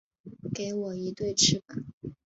[0.51, 1.85] 给我一对翅膀